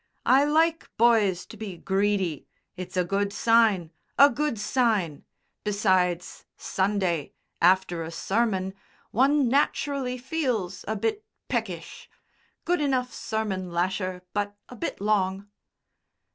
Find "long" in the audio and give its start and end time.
15.01-15.51